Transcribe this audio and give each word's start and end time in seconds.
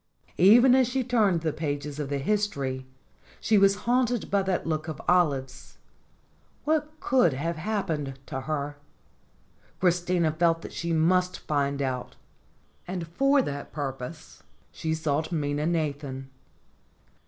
But, 0.35 0.45
even 0.45 0.73
as 0.73 0.87
she 0.87 1.03
turned 1.03 1.41
the 1.41 1.53
pages 1.53 1.99
of 1.99 2.09
the 2.09 2.17
history, 2.17 2.87
she 3.39 3.59
was 3.59 3.75
haunted 3.85 4.31
by 4.31 4.41
that 4.41 4.65
look 4.65 4.87
of 4.87 4.99
Olive's. 5.07 5.77
What 6.63 6.99
could 6.99 7.33
have 7.33 7.57
happened 7.57 8.17
to 8.25 8.41
her? 8.41 8.77
Chris 9.79 10.01
tina 10.01 10.31
felt 10.31 10.63
that 10.63 10.73
she 10.73 10.91
must 10.91 11.37
find 11.37 11.83
out, 11.83 12.15
and 12.87 13.07
for 13.07 13.43
that 13.43 13.71
purpose 13.73 14.41
she 14.71 14.95
sought 14.95 15.31
Minna 15.31 15.67
Nathan. 15.67 16.31